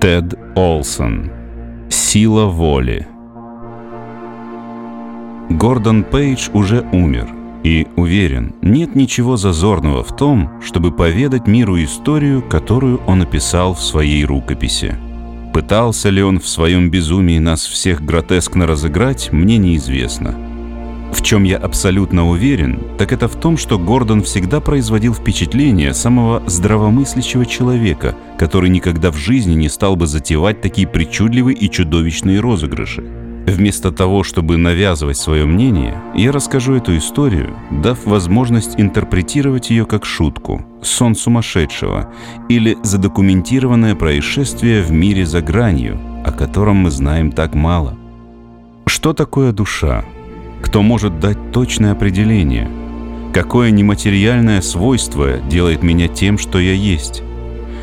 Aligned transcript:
Тед 0.00 0.34
Олсон. 0.56 1.30
Сила 1.88 2.46
воли. 2.46 3.06
Гордон 5.50 6.02
Пейдж 6.02 6.48
уже 6.52 6.84
умер. 6.92 7.28
И, 7.62 7.86
уверен, 7.96 8.54
нет 8.60 8.96
ничего 8.96 9.36
зазорного 9.36 10.02
в 10.02 10.16
том, 10.16 10.60
чтобы 10.60 10.90
поведать 10.90 11.46
миру 11.46 11.82
историю, 11.82 12.42
которую 12.42 13.00
он 13.06 13.22
описал 13.22 13.74
в 13.74 13.80
своей 13.80 14.24
рукописи. 14.24 14.96
Пытался 15.52 16.10
ли 16.10 16.22
он 16.22 16.40
в 16.40 16.48
своем 16.48 16.90
безумии 16.90 17.38
нас 17.38 17.64
всех 17.64 18.04
гротескно 18.04 18.66
разыграть, 18.66 19.32
мне 19.32 19.58
неизвестно. 19.58 20.53
В 21.14 21.22
чем 21.22 21.44
я 21.44 21.58
абсолютно 21.58 22.28
уверен, 22.28 22.80
так 22.98 23.12
это 23.12 23.28
в 23.28 23.36
том, 23.36 23.56
что 23.56 23.78
Гордон 23.78 24.22
всегда 24.22 24.60
производил 24.60 25.14
впечатление 25.14 25.94
самого 25.94 26.42
здравомыслящего 26.46 27.46
человека, 27.46 28.16
который 28.36 28.68
никогда 28.68 29.12
в 29.12 29.16
жизни 29.16 29.54
не 29.54 29.68
стал 29.68 29.94
бы 29.94 30.08
затевать 30.08 30.60
такие 30.60 30.88
причудливые 30.88 31.56
и 31.56 31.70
чудовищные 31.70 32.40
розыгрыши. 32.40 33.04
Вместо 33.46 33.92
того, 33.92 34.24
чтобы 34.24 34.56
навязывать 34.56 35.16
свое 35.16 35.46
мнение, 35.46 36.02
я 36.16 36.32
расскажу 36.32 36.74
эту 36.74 36.96
историю, 36.96 37.54
дав 37.70 38.04
возможность 38.06 38.74
интерпретировать 38.76 39.70
ее 39.70 39.86
как 39.86 40.04
шутку, 40.04 40.66
сон 40.82 41.14
сумасшедшего 41.14 42.12
или 42.48 42.76
задокументированное 42.82 43.94
происшествие 43.94 44.82
в 44.82 44.90
мире 44.90 45.26
за 45.26 45.42
гранью, 45.42 45.96
о 46.24 46.32
котором 46.32 46.76
мы 46.78 46.90
знаем 46.90 47.30
так 47.30 47.54
мало. 47.54 47.96
Что 48.86 49.12
такое 49.12 49.52
душа? 49.52 50.04
Кто 50.64 50.82
может 50.82 51.20
дать 51.20 51.52
точное 51.52 51.92
определение? 51.92 52.68
Какое 53.34 53.70
нематериальное 53.70 54.62
свойство 54.62 55.38
делает 55.38 55.82
меня 55.82 56.08
тем, 56.08 56.38
что 56.38 56.58
я 56.58 56.72
есть? 56.72 57.22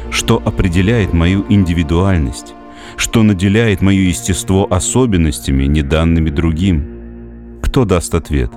Что 0.10 0.42
определяет 0.44 1.14
мою 1.14 1.46
индивидуальность? 1.48 2.56
Что 2.98 3.22
наделяет 3.22 3.82
мое 3.82 4.02
естество 4.02 4.68
особенностями, 4.70 5.66
не 5.66 5.84
данными 5.84 6.32
другим? 6.32 7.60
Кто 7.62 7.86
даст 7.86 8.16
ответ? 8.16 8.52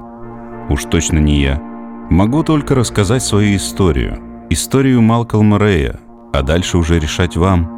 Уж 0.71 0.85
точно 0.85 1.19
не 1.19 1.43
я. 1.43 1.61
Могу 2.11 2.43
только 2.43 2.75
рассказать 2.75 3.23
свою 3.23 3.57
историю. 3.57 4.19
Историю 4.49 5.03
Малкольма 5.03 5.59
Рэя, 5.59 6.01
а 6.33 6.43
дальше 6.43 6.79
уже 6.79 6.99
решать 6.99 7.37
вам– 7.37 7.71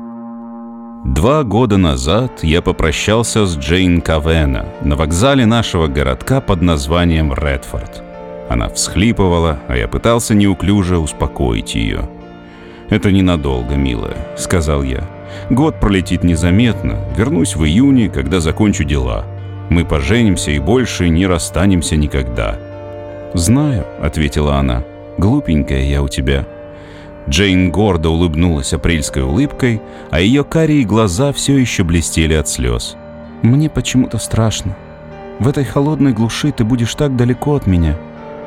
Два 1.04 1.44
года 1.44 1.76
назад 1.76 2.42
я 2.42 2.62
попрощался 2.62 3.46
с 3.46 3.56
Джейн 3.56 4.00
Кавена 4.00 4.66
на 4.82 4.96
вокзале 4.96 5.46
нашего 5.46 5.88
городка 5.88 6.40
под 6.40 6.62
названием 6.62 7.32
Редфорд. 7.32 8.02
Она 8.48 8.68
всхлипывала, 8.68 9.60
а 9.68 9.76
я 9.76 9.88
пытался 9.88 10.34
неуклюже 10.34 10.98
успокоить 10.98 11.74
ее. 11.74 12.08
«Это 12.88 13.10
ненадолго, 13.10 13.74
милая»,— 13.74 14.16
сказал 14.36 14.82
я. 14.82 15.04
«Год 15.50 15.80
пролетит 15.80 16.24
незаметно. 16.24 16.98
Вернусь 17.16 17.56
в 17.56 17.64
июне, 17.64 18.08
когда 18.08 18.40
закончу 18.40 18.84
дела. 18.84 19.24
Мы 19.68 19.84
поженимся 19.84 20.52
и 20.52 20.58
больше 20.58 21.08
не 21.08 21.26
расстанемся 21.26 21.96
никогда». 21.96 22.58
«Знаю»,— 23.34 23.84
ответила 24.00 24.56
она. 24.56 24.84
«Глупенькая 25.18 25.82
я 25.82 26.02
у 26.02 26.08
тебя». 26.08 26.46
Джейн 27.28 27.72
гордо 27.72 28.10
улыбнулась 28.10 28.72
апрельской 28.72 29.22
улыбкой, 29.22 29.82
а 30.10 30.20
ее 30.20 30.44
карие 30.44 30.84
глаза 30.84 31.32
все 31.32 31.56
еще 31.56 31.82
блестели 31.82 32.34
от 32.34 32.48
слез. 32.48 32.96
«Мне 33.42 33.68
почему-то 33.68 34.18
страшно. 34.18 34.76
В 35.40 35.48
этой 35.48 35.64
холодной 35.64 36.12
глуши 36.12 36.52
ты 36.52 36.64
будешь 36.64 36.94
так 36.94 37.16
далеко 37.16 37.56
от 37.56 37.66
меня, 37.66 37.96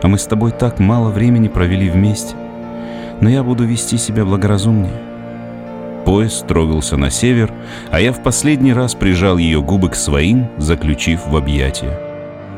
а 0.02 0.08
мы 0.08 0.18
с 0.18 0.26
тобой 0.26 0.52
так 0.52 0.80
мало 0.80 1.10
времени 1.10 1.50
провели 1.50 1.90
вместе. 1.90 2.36
Но 3.20 3.30
я 3.30 3.44
буду 3.44 3.66
вести 3.66 3.98
себя 3.98 4.24
благоразумнее». 4.24 4.94
Поезд 6.06 6.48
трогался 6.48 6.96
на 6.96 7.10
север, 7.10 7.54
а 7.92 8.00
я 8.00 8.14
в 8.14 8.24
последний 8.24 8.74
раз 8.74 8.96
прижал 8.96 9.38
ее 9.38 9.62
губы 9.62 9.90
к 9.90 9.96
своим, 9.96 10.48
заключив 10.58 11.28
в 11.28 11.36
объятия. 11.36 12.00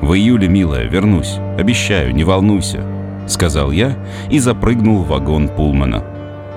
«В 0.01 0.13
июле, 0.13 0.47
милая, 0.47 0.85
вернусь. 0.85 1.37
Обещаю, 1.57 2.13
не 2.13 2.23
волнуйся»,— 2.23 2.85
сказал 3.27 3.71
я 3.71 3.95
и 4.29 4.39
запрыгнул 4.39 4.99
в 4.99 5.07
вагон 5.07 5.49
Пулмана. 5.49 6.10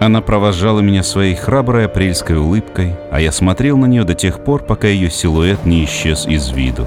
Она 0.04 0.20
провожала 0.20 0.80
меня 0.80 1.02
своей 1.02 1.34
храброй 1.34 1.86
апрельской 1.86 2.36
улыбкой, 2.36 2.94
а 3.10 3.22
я 3.22 3.32
смотрел 3.32 3.78
на 3.78 3.86
нее 3.86 4.04
до 4.04 4.12
тех 4.12 4.44
пор, 4.44 4.62
пока 4.62 4.86
ее 4.86 5.10
силуэт 5.10 5.64
не 5.64 5.82
исчез 5.86 6.26
из 6.26 6.50
виду. 6.50 6.86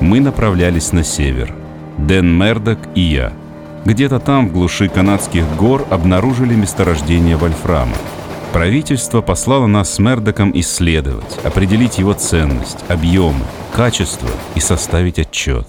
Мы 0.00 0.18
направлялись 0.18 0.90
на 0.90 1.04
север. 1.04 1.54
Дэн 1.96 2.26
Мердок 2.26 2.80
и 2.96 3.02
я. 3.02 3.32
Где-то 3.84 4.18
там, 4.18 4.48
в 4.48 4.52
глуши 4.52 4.88
канадских 4.88 5.44
гор, 5.56 5.86
обнаружили 5.90 6.56
месторождение 6.56 7.36
вольфрама. 7.36 7.94
Правительство 8.52 9.20
послало 9.20 9.68
нас 9.68 9.94
с 9.94 10.00
Мердоком 10.00 10.50
исследовать, 10.58 11.38
определить 11.44 11.98
его 11.98 12.14
ценность, 12.14 12.84
объемы, 12.88 13.44
качество 13.72 14.28
и 14.56 14.58
составить 14.58 15.20
отчет. 15.20 15.68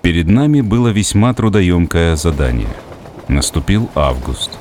Перед 0.00 0.26
нами 0.26 0.62
было 0.62 0.88
весьма 0.88 1.34
трудоемкое 1.34 2.16
задание. 2.16 2.74
Наступил 3.28 3.90
август. 3.94 4.57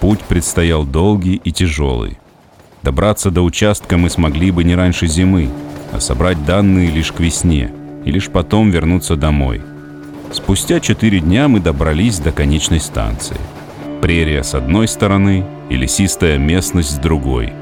Путь 0.00 0.20
предстоял 0.20 0.84
долгий 0.84 1.40
и 1.42 1.50
тяжелый. 1.50 2.18
Добраться 2.82 3.30
до 3.30 3.42
участка 3.42 3.96
мы 3.96 4.10
смогли 4.10 4.52
бы 4.52 4.62
не 4.62 4.76
раньше 4.76 5.08
зимы, 5.08 5.48
а 5.92 5.98
собрать 5.98 6.44
данные 6.44 6.90
лишь 6.90 7.10
к 7.10 7.18
весне, 7.18 7.72
и 8.04 8.12
лишь 8.12 8.28
потом 8.28 8.70
вернуться 8.70 9.16
домой. 9.16 9.60
Спустя 10.30 10.78
четыре 10.78 11.18
дня 11.18 11.48
мы 11.48 11.58
добрались 11.58 12.20
до 12.20 12.30
конечной 12.30 12.78
станции. 12.78 13.36
Прерия 14.00 14.44
с 14.44 14.54
одной 14.54 14.86
стороны 14.86 15.44
и 15.68 15.76
лесистая 15.76 16.38
местность 16.38 16.90
с 16.90 16.98
другой. 16.98 17.52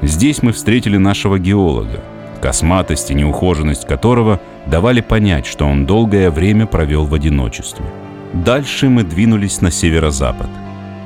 Здесь 0.00 0.42
мы 0.42 0.52
встретили 0.52 0.96
нашего 0.96 1.38
геолога, 1.38 2.02
косматость 2.40 3.10
и 3.10 3.14
неухоженность 3.14 3.86
которого 3.86 4.40
давали 4.66 5.02
понять, 5.02 5.44
что 5.44 5.66
он 5.66 5.84
долгое 5.84 6.30
время 6.30 6.66
провел 6.66 7.04
в 7.04 7.12
одиночестве. 7.12 7.84
Дальше 8.32 8.88
мы 8.88 9.02
двинулись 9.02 9.60
на 9.60 9.70
северо-запад– 9.70 10.48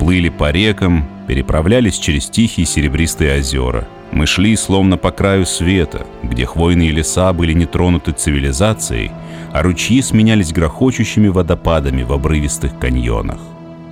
плыли 0.06 0.28
по 0.28 0.52
рекам, 0.52 1.04
переправлялись 1.26 1.98
через 1.98 2.30
тихие 2.30 2.64
серебристые 2.64 3.40
озера. 3.40 3.88
Мы 4.12 4.28
шли 4.28 4.54
словно 4.54 4.96
по 4.96 5.10
краю 5.10 5.44
света, 5.46 6.06
где 6.22 6.46
хвойные 6.46 6.92
леса 6.92 7.32
были 7.32 7.52
не 7.54 7.66
тронуты 7.66 8.12
цивилизацией, 8.12 9.10
а 9.52 9.62
ручьи 9.64 10.00
сменялись 10.00 10.52
грохочущими 10.52 11.26
водопадами 11.26 12.04
в 12.04 12.12
обрывистых 12.12 12.78
каньонах. 12.78 13.40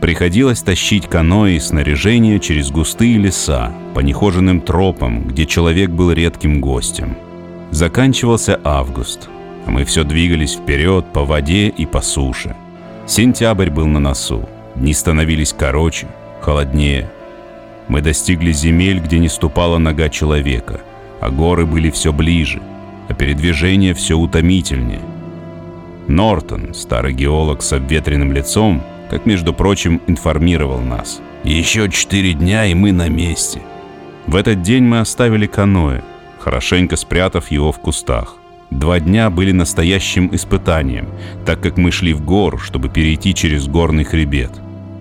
Приходилось 0.01 0.63
тащить 0.63 1.09
каноэ 1.09 1.57
и 1.57 1.59
снаряжение 1.59 2.39
через 2.39 2.71
густые 2.71 3.19
леса, 3.19 3.73
по 3.93 3.99
нехоженным 3.99 4.61
тропам, 4.61 5.25
где 5.25 5.47
человек 5.47 5.91
был 5.91 6.13
редким 6.13 6.61
гостем. 6.61 7.17
Заканчивался 7.73 8.61
август, 8.63 9.29
а 9.67 9.73
мы 9.73 9.85
все 9.85 10.05
двигались 10.05 10.55
вперед 10.55 11.07
по 11.13 11.25
воде 11.25 11.71
и 11.71 11.87
по 11.87 12.01
суше. 12.01 12.55
Сентябрь 13.05 13.71
был 13.71 13.87
на 13.89 13.99
носу. 13.99 14.49
Дни 14.75 14.93
становились 14.93 15.53
короче, 15.53 16.09
холоднее. 16.41 17.11
Мы 17.89 18.01
достигли 18.01 18.53
земель, 18.53 18.99
где 18.99 19.19
не 19.19 19.29
ступала 19.29 19.79
нога 19.79 20.09
человека, 20.09 20.81
а 21.21 21.31
горы 21.31 21.67
были 21.67 21.91
все 21.91 22.13
ближе, 22.13 22.61
а 23.09 23.15
передвижение 23.15 23.95
все 23.95 24.15
утомительнее. 24.17 25.01
Нортон, 26.09 26.75
старый 26.75 27.15
геолог 27.15 27.63
с 27.63 27.73
обветренным 27.73 28.33
лицом, 28.33 28.83
как, 29.11 29.27
между 29.27 29.55
прочим, 29.55 30.01
информировал 30.07 30.81
нас. 30.81 31.21
«Еще 31.45 31.91
четыре 31.91 32.33
дня, 32.33 32.67
и 32.67 32.75
мы 32.75 32.93
на 32.93 33.09
месте». 33.09 33.61
В 34.27 34.37
этот 34.37 34.63
день 34.63 34.85
мы 34.85 35.01
оставили 35.01 35.47
каноэ, 35.47 36.01
хорошенько 36.39 36.97
спрятав 36.97 37.51
его 37.51 37.71
в 37.71 37.79
кустах. 37.79 38.37
Два 38.71 39.01
дня 39.01 39.31
были 39.31 39.53
настоящим 39.53 40.35
испытанием, 40.35 41.09
так 41.47 41.61
как 41.61 41.77
мы 41.77 41.91
шли 41.91 42.13
в 42.13 42.25
гору, 42.25 42.59
чтобы 42.59 42.89
перейти 42.89 43.35
через 43.35 43.67
горный 43.67 44.05
хребет. 44.05 44.51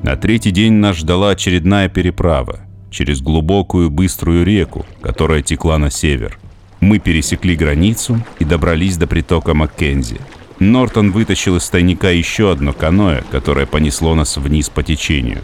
На 0.04 0.16
третий 0.16 0.52
день 0.52 0.74
нас 0.74 0.98
ждала 0.98 1.32
очередная 1.32 1.90
переправа 1.90 2.60
через 2.94 3.22
глубокую 3.22 3.90
быструю 3.90 4.46
реку, 4.46 4.86
которая 5.02 5.42
текла 5.42 5.78
на 5.78 5.90
север. 5.90 6.38
Мы 6.80 7.00
пересекли 7.00 7.56
границу 7.56 8.22
и 8.40 8.46
добрались 8.46 8.98
до 8.98 9.08
притока 9.08 9.54
Маккензи. 9.54 10.20
Нортон 10.60 11.12
вытащил 11.12 11.56
из 11.56 11.68
тайника 11.70 12.12
еще 12.12 12.52
одно 12.52 12.74
каноэ, 12.74 13.24
которое 13.32 13.66
понесло 13.66 14.14
нас 14.16 14.38
вниз 14.38 14.70
по 14.70 14.84
течению. 14.84 15.40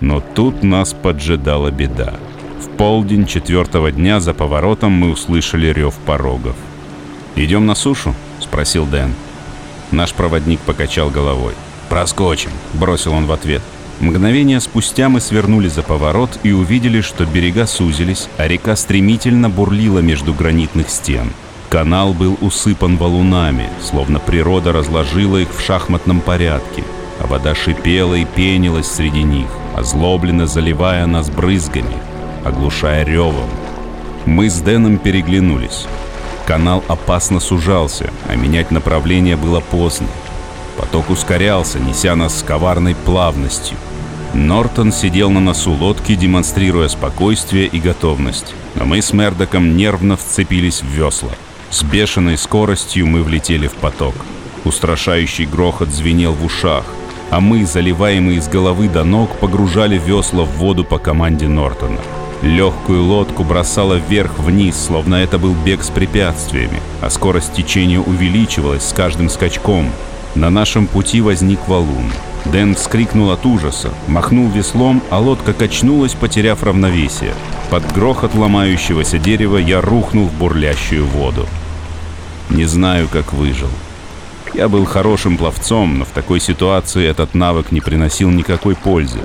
Но 0.00 0.20
тут 0.20 0.62
нас 0.62 0.92
поджидала 0.92 1.70
беда. 1.70 2.14
В 2.60 2.68
полдень 2.76 3.26
четвертого 3.26 3.90
дня 3.90 4.20
за 4.20 4.34
поворотом 4.34 4.92
мы 4.92 5.10
услышали 5.10 5.72
рев 5.72 5.94
порогов. 6.06 6.56
«Идем 7.36 7.66
на 7.66 7.74
сушу?»— 7.74 8.14
спросил 8.40 8.86
Дэн. 8.86 9.12
Наш 9.90 10.12
проводник 10.12 10.60
покачал 10.60 11.10
головой. 11.10 11.54
«Проскочим»,— 11.88 12.50
бросил 12.74 13.12
он 13.12 13.26
в 13.26 13.32
ответ. 13.32 13.62
Мгновение 14.00 14.60
спустя 14.60 15.08
мы 15.08 15.20
свернули 15.20 15.68
за 15.68 15.82
поворот 15.82 16.38
и 16.42 16.52
увидели, 16.52 17.00
что 17.00 17.24
берега 17.24 17.66
сузились, 17.66 18.28
а 18.38 18.48
река 18.48 18.76
стремительно 18.76 19.48
бурлила 19.48 20.00
между 20.00 20.34
гранитных 20.34 20.90
стен. 20.90 21.32
Канал 21.70 22.12
был 22.12 22.36
усыпан 22.40 22.96
валунами, 22.96 23.68
словно 23.82 24.18
природа 24.18 24.72
разложила 24.72 25.38
их 25.38 25.48
в 25.54 25.60
шахматном 25.60 26.20
порядке, 26.20 26.84
а 27.20 27.26
вода 27.26 27.54
шипела 27.54 28.14
и 28.14 28.24
пенилась 28.24 28.90
среди 28.90 29.22
них, 29.22 29.48
озлобленно 29.74 30.46
заливая 30.46 31.06
нас 31.06 31.30
брызгами. 31.30 31.96
оглушая 32.44 33.04
ревом. 33.04 33.48
Мы 34.26 34.50
с 34.50 34.60
Дэном 34.60 34.98
переглянулись. 34.98 35.86
Канал 36.46 36.84
опасно 36.88 37.40
сужался, 37.40 38.10
а 38.28 38.36
менять 38.36 38.70
направление 38.70 39.36
было 39.36 39.60
поздно. 39.60 40.08
Поток 40.76 41.08
ускорялся, 41.08 41.78
неся 41.78 42.14
нас 42.16 42.38
с 42.38 42.42
коварной 42.42 42.94
плавностью. 42.94 43.76
Нортон 44.34 44.92
сидел 44.92 45.30
на 45.30 45.40
носу 45.40 45.72
лодки, 45.72 46.14
демонстрируя 46.14 46.88
спокойствие 46.88 47.66
и 47.66 47.78
готовность. 47.78 48.52
Но 48.74 48.84
мы 48.84 49.00
с 49.00 49.12
Мердоком 49.12 49.76
нервно 49.76 50.16
вцепились 50.16 50.82
в 50.82 50.86
весла. 50.86 51.30
С 51.70 51.82
бешеной 51.82 52.36
скоростью 52.36 53.06
мы 53.06 53.22
влетели 53.22 53.68
в 53.68 53.74
поток. 53.74 54.14
Устрашающий 54.64 55.46
грохот 55.46 55.90
звенел 55.90 56.32
в 56.32 56.44
ушах, 56.44 56.84
а 57.30 57.40
мы, 57.40 57.64
заливаемые 57.64 58.42
с 58.42 58.48
головы 58.48 58.88
до 58.88 59.04
ног, 59.04 59.30
погружали 59.38 59.98
весла 59.98 60.44
в 60.44 60.50
воду 60.58 60.84
по 60.84 60.98
команде 60.98 61.48
Нортона. 61.48 62.00
Легкую 62.42 63.04
лодку 63.04 63.44
бросало 63.44 63.94
вверх-вниз, 63.94 64.76
словно 64.76 65.16
это 65.16 65.38
был 65.38 65.54
бег 65.54 65.82
с 65.82 65.90
препятствиями, 65.90 66.80
а 67.00 67.10
скорость 67.10 67.54
течения 67.54 68.00
увеличивалась 68.00 68.86
с 68.86 68.92
каждым 68.92 69.30
скачком. 69.30 69.90
На 70.34 70.50
нашем 70.50 70.86
пути 70.86 71.20
возник 71.20 71.60
валун. 71.68 72.12
Дэн 72.46 72.74
вскрикнул 72.74 73.30
от 73.30 73.46
ужаса, 73.46 73.90
махнул 74.08 74.48
веслом, 74.48 75.02
а 75.10 75.18
лодка 75.18 75.52
качнулась, 75.52 76.14
потеряв 76.14 76.62
равновесие. 76.62 77.32
Под 77.70 77.90
грохот 77.92 78.34
ломающегося 78.34 79.18
дерева 79.18 79.56
я 79.56 79.80
рухнул 79.80 80.26
в 80.26 80.34
бурлящую 80.34 81.06
воду. 81.06 81.46
Не 82.50 82.66
знаю, 82.66 83.08
как 83.10 83.32
выжил. 83.32 83.70
Я 84.52 84.68
был 84.68 84.84
хорошим 84.84 85.36
пловцом, 85.36 85.98
но 85.98 86.04
в 86.04 86.10
такой 86.10 86.38
ситуации 86.40 87.04
этот 87.04 87.34
навык 87.34 87.72
не 87.72 87.80
приносил 87.80 88.30
никакой 88.30 88.76
пользы. 88.76 89.20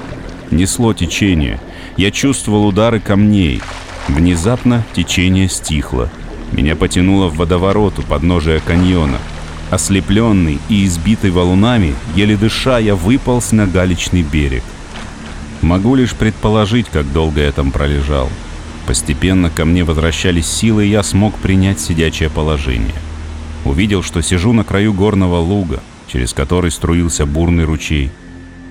Несло 0.50 0.94
течение. 0.94 1.60
Я 2.00 2.12
чувствовал 2.12 2.66
удары 2.66 3.02
камней. 3.02 3.62
Внезапно 4.08 4.86
течение 4.94 5.50
стихло. 5.50 6.10
Меня 6.54 6.78
потянуло 6.78 7.28
в 7.28 7.36
водоворот 7.36 8.00
у 8.00 8.04
подножия 8.04 8.62
каньона. 8.62 9.18
Ослепленный 9.70 10.60
и 10.70 10.86
избитый 10.86 11.32
валунами, 11.32 11.94
еле 12.16 12.38
дыша, 12.38 12.80
я 12.80 12.96
выполз 12.96 13.52
на 13.52 13.68
галечный 13.68 14.22
берег. 14.22 14.64
Могу 15.62 15.96
лишь 15.96 16.14
предположить, 16.14 16.88
как 16.88 17.12
долго 17.12 17.42
я 17.42 17.52
там 17.52 17.70
пролежал. 17.70 18.30
Постепенно 18.88 19.50
ко 19.50 19.66
мне 19.66 19.84
возвращались 19.84 20.48
силы, 20.48 20.86
и 20.86 20.90
я 20.92 21.04
смог 21.04 21.36
принять 21.36 21.82
сидячее 21.82 22.30
положение. 22.30 22.96
Увидел, 23.66 24.04
что 24.04 24.22
сижу 24.22 24.54
на 24.54 24.64
краю 24.64 24.94
горного 24.94 25.40
луга, 25.40 25.82
через 26.08 26.32
который 26.32 26.72
струился 26.72 27.26
бурный 27.26 27.66
ручей. 27.66 28.10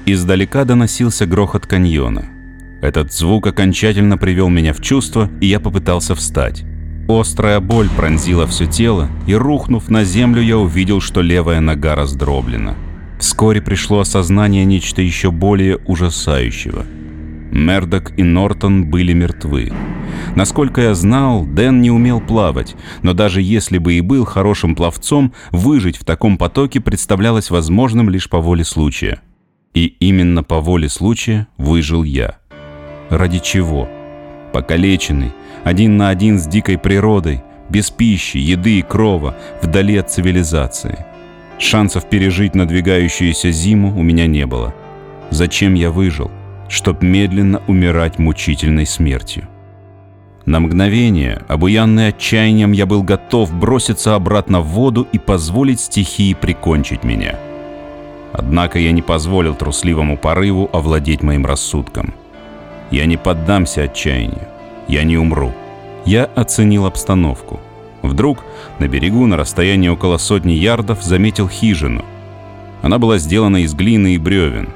Издалека 0.07 0.65
доносился 0.65 1.27
грохот 1.27 1.67
каньона. 1.67 2.25
Этот 2.81 3.13
звук 3.13 3.47
окончательно 3.47 4.19
привел 4.19 4.49
меня 4.49 4.73
в 4.73 4.81
чувство, 4.81 5.31
и 5.41 5.47
я 5.47 5.59
попытался 5.59 6.15
встать. 6.15 6.65
Острая 7.09 7.59
боль 7.61 7.89
пронзила 7.89 8.47
все 8.47 8.67
тело, 8.67 9.09
и, 9.27 9.35
рухнув 9.35 9.89
на 9.89 10.05
землю, 10.05 10.43
я 10.43 10.59
увидел, 10.59 11.01
что 11.01 11.23
левая 11.23 11.61
нога 11.61 11.97
раздроблена. 11.97 12.77
Вскоре 13.19 13.61
пришло 13.61 14.01
осознание 14.01 14.65
нечто 14.65 15.03
еще 15.03 15.31
более 15.33 15.79
ужасающего. 15.79 16.85
Мердок 17.51 18.13
и 18.17 18.23
Нортон 18.23 18.91
были 18.91 19.13
мертвы. 19.13 19.73
Насколько 20.37 20.83
я 20.83 20.95
знал, 20.95 21.47
Дэн 21.47 21.81
не 21.81 21.91
умел 21.91 22.21
плавать, 22.21 22.77
но 23.03 23.15
даже 23.15 23.43
если 23.43 23.79
бы 23.79 23.95
и 23.95 24.01
был 24.01 24.25
хорошим 24.25 24.77
пловцом, 24.77 25.33
выжить 25.51 25.97
в 25.97 26.05
таком 26.05 26.39
потоке 26.39 26.81
представлялось 26.81 27.51
возможным 27.51 28.11
лишь 28.11 28.29
по 28.29 28.39
воле 28.39 28.65
случая. 28.65 29.21
И 29.75 29.87
именно 29.87 30.43
по 30.45 30.61
воле 30.61 30.89
случая 30.89 31.49
выжил 31.57 32.03
я. 32.03 32.39
Ради 33.11 33.39
чего? 33.39 33.89
Покалеченный, 34.53 35.33
один 35.65 35.97
на 35.97 36.09
один 36.09 36.39
с 36.39 36.47
дикой 36.47 36.79
природой, 36.79 37.43
без 37.69 37.91
пищи, 37.91 38.39
еды 38.39 38.79
и 38.79 38.83
крова, 38.83 39.37
вдали 39.63 39.97
от 39.97 40.11
цивилизации. 40.11 41.05
Шансов 41.59 42.09
пережить 42.09 42.55
надвигающуюся 42.55 43.51
зиму 43.51 43.99
у 43.99 44.03
меня 44.03 44.27
не 44.27 44.47
было. 44.47 44.75
Зачем 45.31 45.75
я 45.75 45.91
выжил? 45.91 46.31
Чтоб 46.69 47.03
медленно 47.03 47.63
умирать 47.67 48.19
мучительной 48.19 48.87
смертью. 48.87 49.49
На 50.45 50.61
мгновение, 50.61 51.43
обуянный 51.49 52.09
отчаянием, 52.09 52.73
я 52.73 52.87
был 52.87 53.03
готов 53.03 53.53
броситься 53.53 54.15
обратно 54.15 54.61
в 54.61 54.69
воду 54.69 55.07
и 55.13 55.19
позволить 55.19 55.81
стихии 55.81 56.33
прикончить 56.35 57.05
меня. 57.05 57.39
Однако 58.33 58.79
я 58.79 58.93
не 58.93 59.03
позволил 59.03 59.55
трусливому 59.55 60.17
порыву 60.17 60.71
овладеть 60.73 61.23
моим 61.23 61.45
рассудком. 61.45 62.15
Я 62.90 63.06
не 63.06 63.17
поддамся 63.17 63.82
отчаянию. 63.82 64.49
Я 64.88 65.05
не 65.05 65.17
умру. 65.19 65.52
Я 66.05 66.25
оценил 66.25 66.87
обстановку. 66.87 67.61
Вдруг 68.02 68.44
на 68.79 68.88
берегу 68.88 69.26
на 69.26 69.37
расстоянии 69.37 69.88
около 69.88 70.19
сотни 70.19 70.52
ярдов 70.52 71.02
заметил 71.02 71.49
хижину. 71.49 72.05
Она 72.81 72.99
была 72.99 73.19
сделана 73.19 73.58
из 73.58 73.75
глины 73.75 74.14
и 74.14 74.19
бревен. 74.19 74.70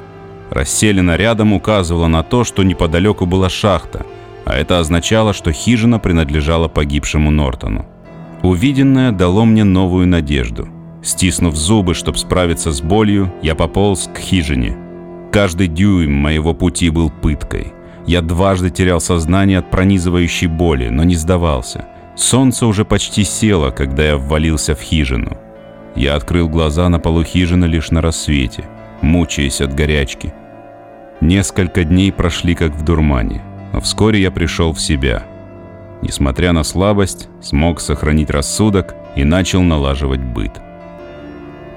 Расселена 0.50 1.16
рядом 1.16 1.52
указывала 1.52 2.08
на 2.08 2.22
то, 2.22 2.44
что 2.44 2.62
неподалеку 2.62 3.24
была 3.24 3.48
шахта, 3.48 4.04
а 4.44 4.54
это 4.54 4.80
означало, 4.80 5.32
что 5.32 5.52
хижина 5.52 5.98
принадлежала 5.98 6.68
погибшему 6.68 7.30
Нортону. 7.30 7.86
Увиденное 8.42 9.12
дало 9.12 9.44
мне 9.44 9.64
новую 9.64 10.06
надежду. 10.08 10.68
Стиснув 11.02 11.56
зубы, 11.56 11.94
чтобы 11.94 12.18
справиться 12.18 12.72
с 12.72 12.82
болью, 12.82 13.32
я 13.40 13.54
пополз 13.54 14.10
к 14.12 14.18
хижине. 14.18 14.76
Каждый 15.32 15.68
дюйм 15.68 16.12
моего 16.12 16.52
пути 16.52 16.90
был 16.90 17.08
пыткой. 17.08 17.72
Я 18.06 18.20
дважды 18.20 18.70
терял 18.70 19.00
сознание 19.00 19.58
от 19.58 19.70
пронизывающей 19.70 20.48
боли, 20.48 20.88
но 20.88 21.04
не 21.04 21.14
сдавался. 21.14 21.86
Солнце 22.16 22.66
уже 22.66 22.84
почти 22.84 23.24
село, 23.24 23.70
когда 23.70 24.04
я 24.04 24.16
ввалился 24.16 24.74
в 24.74 24.80
хижину. 24.80 25.38
Я 25.94 26.16
открыл 26.16 26.48
глаза 26.48 26.88
на 26.88 26.98
полу 26.98 27.22
хижины 27.22 27.66
лишь 27.66 27.90
на 27.90 28.00
рассвете, 28.00 28.64
мучаясь 29.02 29.60
от 29.60 29.74
горячки. 29.74 30.32
Несколько 31.20 31.84
дней 31.84 32.10
прошли 32.12 32.54
как 32.54 32.72
в 32.72 32.84
дурмане, 32.84 33.42
но 33.72 33.80
вскоре 33.80 34.20
я 34.20 34.30
пришел 34.30 34.72
в 34.72 34.80
себя. 34.80 35.24
Несмотря 36.02 36.52
на 36.52 36.64
слабость, 36.64 37.28
смог 37.40 37.80
сохранить 37.80 38.30
рассудок 38.30 38.96
и 39.14 39.22
начал 39.22 39.62
налаживать 39.62 40.20
быт. 40.20 40.60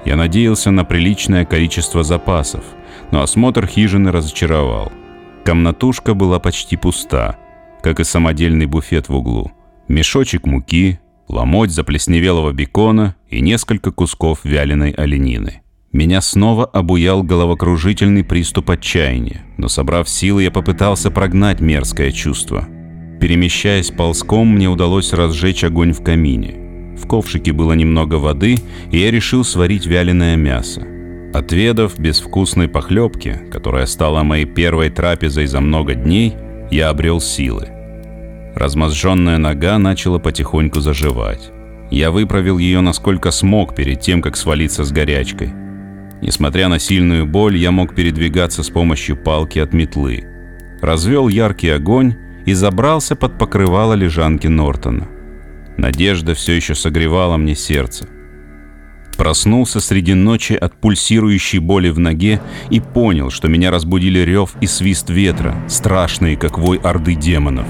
Я 0.04 0.16
надеялся 0.16 0.70
на 0.70 0.84
приличное 0.84 1.44
количество 1.44 2.02
запасов, 2.02 2.64
но 3.10 3.22
осмотр 3.22 3.66
хижины 3.66 4.10
разочаровал. 4.10 4.92
Комнатушка 5.46 6.14
была 6.14 6.40
почти 6.40 6.76
пуста, 6.76 7.38
как 7.80 8.00
и 8.00 8.04
самодельный 8.04 8.66
буфет 8.66 9.08
в 9.08 9.14
углу 9.14 9.52
мешочек 9.88 10.44
муки, 10.44 10.98
ломоть 11.28 11.70
заплесневелого 11.70 12.52
бекона 12.52 13.14
и 13.28 13.40
несколько 13.40 13.92
кусков 13.92 14.40
вяленой 14.44 14.90
оленины. 14.90 15.62
Меня 15.92 16.20
снова 16.20 16.64
обуял 16.64 17.22
головокружительный 17.22 18.24
приступ 18.24 18.70
отчаяния, 18.70 19.42
но 19.56 19.68
собрав 19.68 20.08
силы, 20.08 20.42
я 20.42 20.50
попытался 20.50 21.12
прогнать 21.12 21.60
мерзкое 21.60 22.10
чувство. 22.10 22.66
Перемещаясь 23.20 23.92
ползком, 23.92 24.48
мне 24.48 24.68
удалось 24.68 25.12
разжечь 25.12 25.62
огонь 25.62 25.92
в 25.92 26.02
камине. 26.02 26.96
В 26.98 27.06
ковшике 27.06 27.52
было 27.52 27.72
немного 27.74 28.16
воды, 28.16 28.56
и 28.90 28.98
я 28.98 29.12
решил 29.12 29.44
сварить 29.44 29.86
вяленое 29.86 30.36
мясо. 30.36 30.95
Отведав 31.36 31.98
безвкусной 31.98 32.66
похлебки, 32.66 33.38
которая 33.52 33.84
стала 33.84 34.22
моей 34.22 34.46
первой 34.46 34.88
трапезой 34.88 35.46
за 35.46 35.60
много 35.60 35.94
дней, 35.94 36.34
я 36.70 36.88
обрел 36.88 37.20
силы. 37.20 37.68
Размозженная 38.54 39.36
нога 39.36 39.76
начала 39.76 40.18
потихоньку 40.18 40.80
заживать. 40.80 41.50
Я 41.90 42.10
выправил 42.10 42.56
ее 42.56 42.80
насколько 42.80 43.30
смог 43.30 43.74
перед 43.74 44.00
тем, 44.00 44.22
как 44.22 44.34
свалиться 44.34 44.82
с 44.82 44.90
горячкой. 44.90 45.52
Несмотря 46.22 46.68
на 46.68 46.78
сильную 46.78 47.26
боль, 47.26 47.58
я 47.58 47.70
мог 47.70 47.94
передвигаться 47.94 48.62
с 48.62 48.70
помощью 48.70 49.14
палки 49.18 49.58
от 49.58 49.74
метлы. 49.74 50.24
Развел 50.80 51.28
яркий 51.28 51.68
огонь 51.68 52.14
и 52.46 52.54
забрался 52.54 53.14
под 53.14 53.36
покрывало 53.36 53.92
лежанки 53.92 54.46
Нортона. 54.46 55.06
Надежда 55.76 56.34
все 56.34 56.54
еще 56.54 56.74
согревала 56.74 57.36
мне 57.36 57.54
сердце. 57.54 58.08
Проснулся 59.16 59.80
среди 59.80 60.14
ночи 60.14 60.52
от 60.52 60.78
пульсирующей 60.80 61.58
боли 61.58 61.88
в 61.88 61.98
ноге 61.98 62.40
и 62.70 62.80
понял, 62.80 63.30
что 63.30 63.48
меня 63.48 63.70
разбудили 63.70 64.18
рев 64.18 64.54
и 64.60 64.66
свист 64.66 65.08
ветра, 65.08 65.54
страшные, 65.68 66.36
как 66.36 66.58
вой 66.58 66.76
орды 66.78 67.14
демонов. 67.14 67.66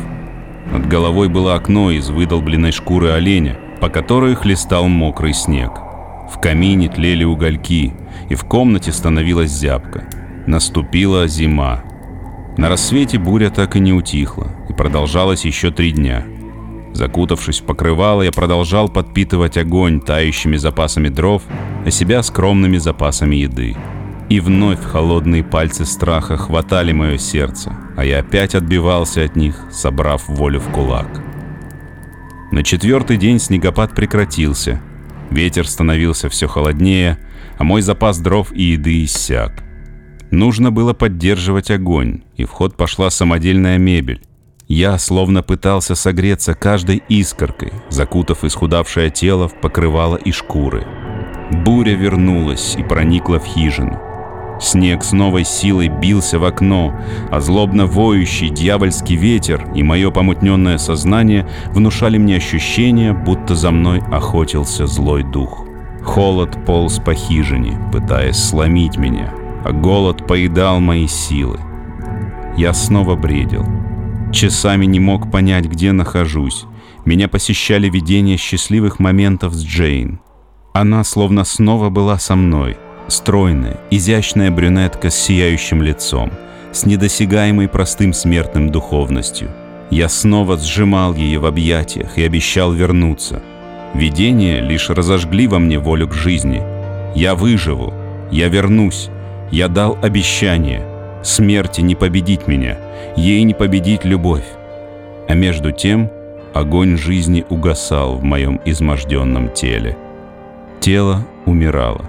Над 0.72 0.88
головой 0.88 1.28
было 1.28 1.54
окно 1.54 1.92
из 1.92 2.10
выдолбленной 2.10 2.72
шкуры 2.72 3.10
оленя, 3.10 3.56
по 3.80 3.88
которой 3.88 4.34
хлестал 4.34 4.88
мокрый 4.88 5.34
снег. 5.34 5.70
В 6.32 6.40
камине 6.40 6.88
тлели 6.88 7.22
угольки, 7.22 7.94
и 8.28 8.34
в 8.34 8.44
комнате 8.44 8.90
становилась 8.90 9.52
зябка. 9.52 10.08
Наступила 10.46 11.28
зима. 11.28 11.84
На 12.56 12.68
рассвете 12.68 13.18
буря 13.18 13.50
так 13.50 13.76
и 13.76 13.80
не 13.80 13.92
утихла, 13.92 14.48
и 14.68 14.72
продолжалась 14.72 15.44
еще 15.44 15.70
три 15.70 15.92
дня. 15.92 16.24
Закутавшись 16.96 17.60
в 17.60 17.64
покрывало, 17.64 18.22
я 18.22 18.32
продолжал 18.32 18.88
подпитывать 18.88 19.58
огонь 19.58 20.00
тающими 20.00 20.56
запасами 20.56 21.10
дров, 21.10 21.42
а 21.84 21.90
себя 21.90 22.22
скромными 22.22 22.78
запасами 22.78 23.36
еды. 23.36 23.76
И 24.30 24.40
вновь 24.40 24.82
холодные 24.82 25.44
пальцы 25.44 25.84
страха 25.84 26.38
хватали 26.38 26.92
мое 26.92 27.18
сердце, 27.18 27.76
а 27.98 28.04
я 28.06 28.20
опять 28.20 28.54
отбивался 28.54 29.24
от 29.24 29.36
них, 29.36 29.62
собрав 29.70 30.26
волю 30.26 30.60
в 30.60 30.70
кулак. 30.72 31.22
На 32.50 32.64
четвертый 32.64 33.18
день 33.18 33.40
снегопад 33.40 33.94
прекратился. 33.94 34.80
Ветер 35.28 35.68
становился 35.68 36.30
все 36.30 36.48
холоднее, 36.48 37.18
а 37.58 37.64
мой 37.64 37.82
запас 37.82 38.18
дров 38.20 38.50
и 38.54 38.62
еды 38.62 39.04
иссяк. 39.04 39.62
Нужно 40.30 40.72
было 40.72 40.94
поддерживать 40.94 41.70
огонь, 41.70 42.22
и 42.36 42.46
в 42.46 42.50
ход 42.52 42.74
пошла 42.74 43.10
самодельная 43.10 43.76
мебель. 43.76 44.22
Я 44.68 44.98
словно 44.98 45.44
пытался 45.44 45.94
согреться 45.94 46.54
каждой 46.54 47.00
искоркой, 47.08 47.72
закутав 47.88 48.42
исхудавшее 48.42 49.10
тело 49.10 49.46
в 49.46 49.60
покрывало 49.60 50.16
и 50.16 50.32
шкуры. 50.32 50.84
Буря 51.52 51.94
вернулась 51.94 52.74
и 52.76 52.82
проникла 52.82 53.38
в 53.38 53.44
хижину. 53.44 54.00
Снег 54.60 55.04
с 55.04 55.12
новой 55.12 55.44
силой 55.44 55.88
бился 55.88 56.40
в 56.40 56.44
окно, 56.44 56.98
а 57.30 57.40
злобно 57.40 57.86
воющий 57.86 58.48
дьявольский 58.48 59.14
ветер 59.14 59.68
и 59.74 59.84
мое 59.84 60.10
помутненное 60.10 60.78
сознание 60.78 61.46
внушали 61.68 62.18
мне 62.18 62.36
ощущение, 62.36 63.12
будто 63.12 63.54
за 63.54 63.70
мной 63.70 64.02
охотился 64.10 64.88
злой 64.88 65.22
дух. 65.22 65.64
Холод 66.02 66.64
полз 66.64 66.98
по 66.98 67.14
хижине, 67.14 67.78
пытаясь 67.92 68.42
сломить 68.42 68.96
меня, 68.96 69.32
а 69.64 69.70
голод 69.70 70.26
поедал 70.26 70.80
мои 70.80 71.06
силы. 71.06 71.60
Я 72.56 72.72
снова 72.72 73.14
бредил. 73.14 73.64
Часами 74.36 74.84
не 74.84 75.00
мог 75.00 75.30
понять, 75.30 75.64
где 75.64 75.92
нахожусь. 75.92 76.66
Меня 77.06 77.26
посещали 77.26 77.88
видения 77.88 78.36
счастливых 78.36 78.98
моментов 78.98 79.54
с 79.54 79.64
Джейн. 79.64 80.20
Она 80.74 81.04
словно 81.04 81.42
снова 81.44 81.88
была 81.88 82.18
со 82.18 82.36
мной. 82.36 82.76
Стройная, 83.08 83.80
изящная 83.90 84.50
брюнетка 84.50 85.08
с 85.08 85.14
сияющим 85.14 85.80
лицом, 85.80 86.30
с 86.70 86.84
недосягаемой 86.84 87.66
простым 87.66 88.12
смертным 88.12 88.68
духовностью. 88.68 89.48
Я 89.90 90.10
снова 90.10 90.58
сжимал 90.58 91.14
ее 91.14 91.38
в 91.38 91.46
объятиях 91.46 92.18
и 92.18 92.22
обещал 92.22 92.74
вернуться. 92.74 93.42
Видения 93.94 94.60
лишь 94.60 94.90
разожгли 94.90 95.46
во 95.46 95.58
мне 95.58 95.78
волю 95.78 96.08
к 96.08 96.12
жизни. 96.12 96.62
Я 97.14 97.36
выживу, 97.36 97.94
я 98.30 98.48
вернусь, 98.48 99.08
я 99.50 99.68
дал 99.68 99.96
обещание— 100.02 100.84
Смерти 101.26 101.80
не 101.80 101.96
победить 101.96 102.46
меня, 102.46 102.78
ей 103.16 103.42
не 103.42 103.52
победить 103.52 104.04
любовь. 104.04 104.44
А 105.26 105.34
между 105.34 105.72
тем 105.72 106.08
огонь 106.54 106.96
жизни 106.96 107.44
угасал 107.48 108.14
в 108.14 108.22
моем 108.22 108.60
изможденном 108.64 109.52
теле. 109.52 109.98
Тело 110.78 111.26
умирало. 111.44 112.08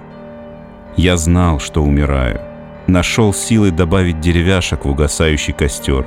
Я 0.96 1.16
знал, 1.16 1.58
что 1.58 1.82
умираю. 1.82 2.40
Нашел 2.86 3.34
силы 3.34 3.72
добавить 3.72 4.20
деревяшек 4.20 4.84
в 4.84 4.90
угасающий 4.90 5.52
костер. 5.52 6.06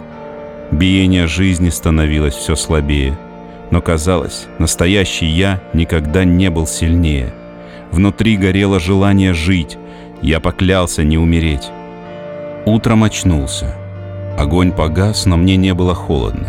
Биение 0.72 1.28
жизни 1.28 1.68
становилось 1.68 2.36
все 2.36 2.56
слабее. 2.56 3.18
Но 3.72 3.82
казалось, 3.82 4.48
настоящий 4.58 5.26
я 5.26 5.62
никогда 5.74 6.24
не 6.24 6.50
был 6.50 6.66
сильнее. 6.66 7.34
Внутри 7.92 8.38
горело 8.38 8.80
желание 8.80 9.34
жить. 9.34 9.78
Я 10.22 10.40
поклялся 10.40 11.04
не 11.04 11.18
умереть. 11.18 11.72
Утром 12.66 13.04
очнулся. 13.04 13.76
Огонь 14.38 14.72
погас, 14.72 15.26
но 15.26 15.36
мне 15.36 15.56
не 15.56 15.74
было 15.74 15.96
холодно. 15.96 16.48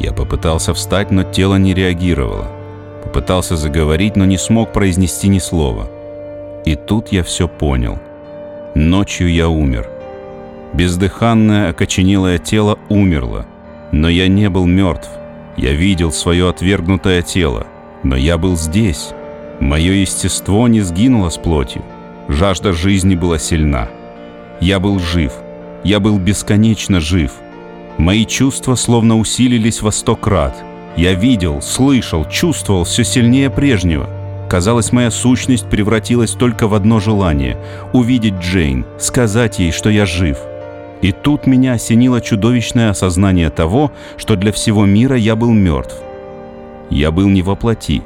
Я 0.00 0.12
попытался 0.12 0.74
встать, 0.74 1.10
но 1.10 1.22
тело 1.22 1.54
не 1.56 1.72
реагировало. 1.72 2.48
Попытался 3.04 3.56
заговорить, 3.56 4.16
но 4.16 4.24
не 4.24 4.38
смог 4.38 4.72
произнести 4.72 5.28
ни 5.28 5.38
слова. 5.38 5.88
И 6.64 6.74
тут 6.74 7.12
я 7.12 7.22
все 7.22 7.46
понял. 7.46 7.98
Ночью 8.74 9.32
я 9.32 9.48
умер. 9.48 9.88
Бездыханное, 10.74 11.70
окоченелое 11.70 12.38
тело 12.38 12.78
умерло. 12.88 13.46
Но 13.92 14.08
я 14.08 14.26
не 14.26 14.50
был 14.50 14.66
мертв. 14.66 15.08
Я 15.56 15.72
видел 15.72 16.10
свое 16.10 16.48
отвергнутое 16.48 17.22
тело. 17.22 17.66
Но 18.02 18.16
я 18.16 18.36
был 18.36 18.56
здесь. 18.56 19.10
Мое 19.60 19.92
естество 19.92 20.66
не 20.66 20.80
сгинуло 20.80 21.30
с 21.30 21.38
плотью. 21.38 21.82
Жажда 22.28 22.72
жизни 22.72 23.14
была 23.14 23.38
сильна. 23.38 23.88
Я 24.60 24.80
был 24.80 24.98
жив. 24.98 25.32
Я 25.84 26.00
был 26.00 26.18
бесконечно 26.18 27.00
жив. 27.00 27.32
Мои 27.98 28.24
чувства 28.24 28.74
словно 28.74 29.18
усилились 29.18 29.82
во 29.82 29.92
сто 29.92 30.16
крат. 30.16 30.56
Я 30.96 31.14
видел, 31.14 31.60
слышал, 31.60 32.24
чувствовал 32.24 32.84
все 32.84 33.04
сильнее 33.04 33.50
прежнего. 33.50 34.08
Казалось, 34.48 34.92
моя 34.92 35.10
сущность 35.10 35.68
превратилась 35.68 36.32
только 36.32 36.68
в 36.68 36.74
одно 36.74 37.00
желание— 37.00 37.58
увидеть 37.92 38.34
Джейн, 38.40 38.86
сказать 38.98 39.58
ей, 39.58 39.72
что 39.72 39.90
я 39.90 40.06
жив. 40.06 40.38
И 41.02 41.12
тут 41.12 41.46
меня 41.46 41.74
осенило 41.74 42.20
чудовищное 42.20 42.90
осознание 42.90 43.50
того, 43.50 43.92
что 44.16 44.36
для 44.36 44.52
всего 44.52 44.86
мира 44.86 45.16
я 45.16 45.36
был 45.36 45.52
мертв. 45.52 45.96
Я 46.90 47.10
был 47.10 47.28
не 47.28 47.42
во 47.42 47.56
плоти. 47.56 48.02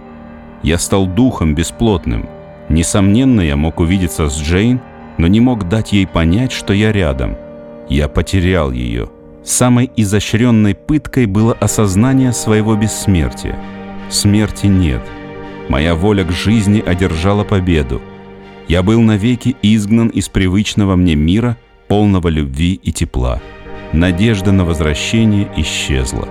Я 0.62 0.78
стал 0.78 1.06
духом 1.06 1.54
бесплотным. 1.54 2.28
Несомненно, 2.68 3.40
я 3.40 3.56
мог 3.56 3.80
увидеться 3.80 4.28
с 4.28 4.40
Джейн, 4.40 4.80
но 5.20 5.26
не 5.26 5.38
мог 5.38 5.68
дать 5.68 5.92
ей 5.92 6.06
понять, 6.06 6.50
что 6.50 6.72
я 6.72 6.92
рядом. 6.92 7.36
Я 7.90 8.08
потерял 8.08 8.72
ее. 8.72 9.10
Самой 9.44 9.90
изощренной 9.94 10.74
пыткой 10.74 11.26
было 11.26 11.52
осознание 11.52 12.32
своего 12.32 12.74
бессмертия. 12.74 13.58
Смерти 14.08 14.66
нет. 14.66 15.02
Моя 15.68 15.94
воля 15.94 16.24
к 16.24 16.32
жизни 16.32 16.82
одержала 16.84 17.44
победу. 17.44 18.00
Я 18.66 18.82
был 18.82 19.02
навеки 19.02 19.56
изгнан 19.60 20.08
из 20.08 20.30
привычного 20.30 20.96
мне 20.96 21.16
мира, 21.16 21.58
полного 21.86 22.28
любви 22.28 22.80
и 22.82 22.90
тепла. 22.90 23.42
Надежда 23.92 24.52
на 24.52 24.64
возвращение 24.64 25.48
исчезла. 25.56 26.28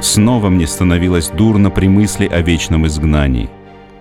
Снова 0.00 0.48
мне 0.48 0.66
становилось 0.66 1.28
дурно 1.28 1.70
при 1.70 1.86
мысли 1.86 2.26
о 2.26 2.40
вечном 2.40 2.88
изгнании. 2.88 3.48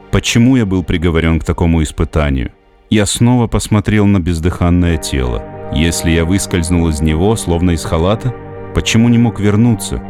Почему 0.10 0.56
я 0.56 0.66
был 0.66 0.84
приговорен 0.84 1.40
к 1.40 1.44
такому 1.44 1.84
испытанию? 1.84 2.52
Я 2.92 3.06
снова 3.06 3.48
посмотрел 3.48 4.06
на 4.06 4.20
бездыханное 4.20 4.98
тело. 4.98 5.42
Если 5.74 6.12
я 6.12 6.26
выскользнул 6.26 6.90
из 6.90 7.00
него, 7.00 7.38
словно 7.38 7.72
из 7.72 7.86
халата, 7.86 8.36
почему 8.76 9.08
не 9.08 9.18
мог 9.18 9.40
вернуться? 9.40 10.04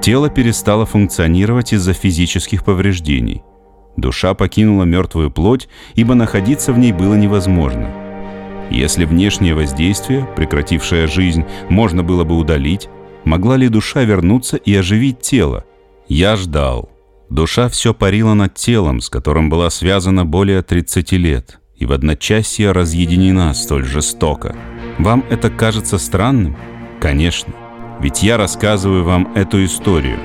Тело 0.00 0.30
перестало 0.30 0.86
функционировать 0.86 1.74
из-за 1.74 1.92
физических 1.92 2.64
повреждений. 2.64 3.42
Душа 3.98 4.32
покинула 4.32 4.84
мертвую 4.84 5.30
плоть, 5.30 5.68
ибо 5.94 6.14
находиться 6.14 6.72
в 6.72 6.78
ней 6.78 6.92
было 6.92 7.16
невозможно. 7.16 7.90
Если 8.70 9.04
внешнее 9.04 9.54
воздействие, 9.54 10.26
прекратившее 10.34 11.08
жизнь, 11.08 11.44
можно 11.68 12.02
было 12.02 12.24
бы 12.24 12.38
удалить, 12.38 12.88
могла 13.24 13.58
ли 13.58 13.68
душа 13.68 14.04
вернуться 14.04 14.56
и 14.56 14.74
оживить 14.74 15.20
тело? 15.20 15.66
Я 16.08 16.36
ждал. 16.36 16.88
Душа 17.28 17.68
все 17.68 17.92
парила 17.92 18.32
над 18.32 18.54
телом, 18.54 19.02
с 19.02 19.10
которым 19.10 19.50
была 19.50 19.68
связана 19.68 20.24
более 20.24 20.62
30 20.62 21.12
лет 21.12 21.58
и 21.82 21.84
в 21.84 21.92
одночасье 21.92 22.70
разъединена 22.70 23.52
столь 23.54 23.84
жестоко. 23.84 24.54
Вам 24.98 25.24
это 25.30 25.50
кажется 25.50 25.98
странным? 25.98 26.56
Конечно, 27.00 27.52
ведь 28.00 28.22
я 28.22 28.36
рассказываю 28.36 29.02
вам 29.02 29.32
эту 29.34 29.64
историю. 29.64 30.16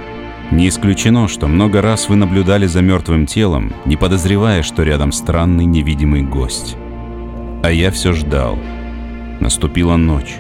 Не 0.51 0.69
исключено, 0.69 1.27
что 1.27 1.47
много 1.47 1.81
раз 1.81 2.09
вы 2.09 2.15
наблюдали 2.15 2.67
за 2.67 2.83
мертвым 2.83 3.25
телом, 3.25 3.73
не 3.85 3.97
подозревая, 3.97 4.61
что 4.61 4.83
рядом 4.83 5.11
странный 5.11 5.65
невидимый 5.65 6.21
гость. 6.21 6.75
А 7.63 7.71
я 7.71 7.89
все 7.89 8.13
ждал. 8.13 8.55
Наступила 9.39 9.95
ночь. 9.95 10.35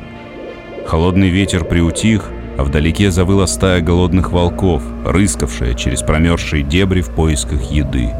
Холодный 0.85 1.29
ветер 1.29 1.65
приутих, 1.65 2.29
а 2.59 2.63
вдалеке 2.63 3.09
завыла 3.09 3.47
стая 3.47 3.81
голодных 3.81 4.31
волков, 4.31 4.83
рыскавшая 5.03 5.73
через 5.73 6.03
промерзшие 6.03 6.61
дебри 6.61 7.01
в 7.01 7.09
поисках 7.09 7.71
еды. 7.71 8.11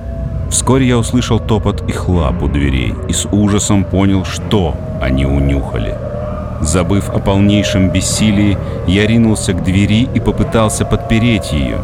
Вскоре 0.50 0.88
я 0.88 0.98
услышал 0.98 1.40
топот 1.40 1.84
и 1.88 1.92
хлап 1.92 2.42
у 2.42 2.48
дверей 2.48 2.94
и 3.08 3.14
с 3.14 3.28
ужасом 3.32 3.84
понял, 3.84 4.26
что 4.26 4.76
они 5.02 5.26
унюхали. 5.26 5.96
Забыв 6.62 7.10
о 7.10 7.20
полнейшем 7.20 7.90
бессилии, 7.90 8.58
я 8.88 9.06
ринулся 9.06 9.54
к 9.54 9.64
двери 9.64 10.08
и 10.14 10.20
попытался 10.20 10.86
подпереть 10.86 11.52
ее. 11.52 11.78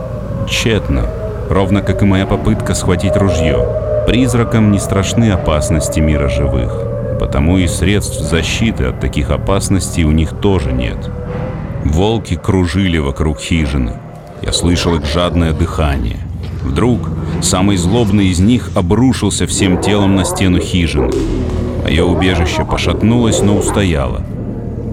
Тщетно, 0.48 1.03
ровно 1.50 1.82
как 1.82 2.01
и 2.01 2.05
моя 2.05 2.25
попытка 2.25 2.74
схватить 2.74 3.15
ружье. 3.15 3.67
Призракам 4.08 4.72
не 4.72 4.79
страшны 4.79 5.32
опасности 5.32 6.00
мира 6.00 6.27
живых, 6.27 6.74
потому 7.20 7.58
и 7.58 7.67
средств 7.67 8.20
защиты 8.20 8.86
от 8.86 9.00
таких 9.00 9.29
опасностей 9.29 10.03
у 10.03 10.12
них 10.12 10.32
тоже 10.41 10.72
нет. 10.72 11.10
Волки 11.86 12.36
кружили 12.36 12.98
вокруг 12.98 13.39
хижины. 13.39 13.93
Я 14.41 14.51
слышал 14.51 14.96
их 14.96 15.05
жадное 15.05 15.53
дыхание. 15.53 16.17
Вдруг 16.63 17.10
самый 17.44 17.78
злобный 17.78 18.28
из 18.28 18.40
них 18.40 18.72
обрушился 18.76 19.46
всем 19.48 19.82
телом 19.82 20.16
на 20.16 20.26
стену 20.26 20.60
хижины. 20.60 21.12
Мое 21.84 22.04
убежище 22.04 22.66
пошатнулось, 22.66 23.42
но 23.42 23.58
устояло. 23.58 24.24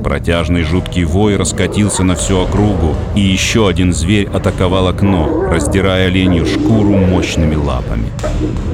Протяжный 0.03 0.63
жуткий 0.63 1.05
вой 1.05 1.37
раскатился 1.37 2.03
на 2.03 2.15
всю 2.17 2.39
округу, 2.39 2.95
и 3.15 3.21
еще 3.21 3.69
один 3.69 3.93
зверь 3.93 4.29
атаковал 4.29 4.89
окно, 4.89 5.45
раздирая 5.51 6.07
оленью 6.07 6.47
шкуру 6.47 6.97
мощными 6.97 7.55
лапами. 7.55 8.09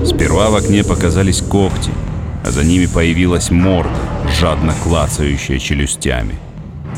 Сперва 0.05 0.51
в 0.51 0.57
окне 0.57 0.85
показались 0.85 1.43
когти, 1.43 1.91
а 2.45 2.51
за 2.51 2.65
ними 2.65 2.87
появилась 2.87 3.51
морда, 3.51 3.91
жадно 4.41 4.73
клацающая 4.85 5.59
челюстями. 5.59 6.37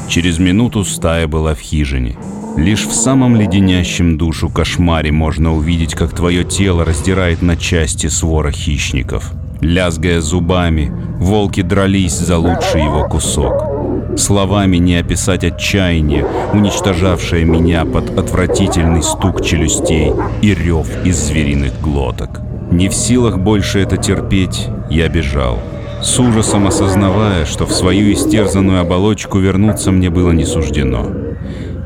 Через 0.08 0.38
минуту 0.38 0.84
стая 0.84 1.26
была 1.26 1.54
в 1.54 1.60
хижине. 1.60 2.16
Лишь 2.58 2.86
в 2.86 2.92
самом 2.92 3.36
леденящем 3.36 4.18
душу 4.18 4.50
кошмаре 4.50 5.12
можно 5.12 5.54
увидеть, 5.54 5.94
как 5.94 6.12
твое 6.12 6.42
тело 6.42 6.84
раздирает 6.84 7.40
на 7.40 7.56
части 7.56 8.08
свора 8.08 8.50
хищников. 8.50 9.32
Лязгая 9.60 10.20
зубами, 10.20 10.92
волки 11.18 11.62
дрались 11.62 12.18
за 12.18 12.36
лучший 12.36 12.82
его 12.82 13.08
кусок. 13.08 14.18
Словами 14.18 14.78
не 14.78 14.96
описать 14.96 15.44
отчаяние, 15.44 16.26
уничтожавшее 16.52 17.44
меня 17.44 17.84
под 17.84 18.18
отвратительный 18.18 19.04
стук 19.04 19.44
челюстей 19.44 20.12
и 20.42 20.52
рев 20.52 20.88
из 21.04 21.16
звериных 21.16 21.80
глоток. 21.80 22.40
Не 22.72 22.88
в 22.88 22.94
силах 22.94 23.38
больше 23.38 23.78
это 23.78 23.96
терпеть, 23.98 24.66
я 24.90 25.08
бежал 25.08 25.60
с 26.02 26.16
ужасом 26.20 26.68
осознавая, 26.68 27.44
что 27.44 27.66
в 27.66 27.72
свою 27.72 28.12
истерзанную 28.12 28.80
оболочку 28.80 29.38
вернуться 29.38 29.90
мне 29.90 30.10
было 30.10 30.30
не 30.30 30.44
суждено. 30.44 31.27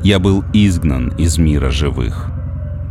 Я 0.02 0.18
был 0.18 0.44
изгнан 0.52 1.08
из 1.18 1.38
мира 1.38 1.70
живых. 1.70 2.30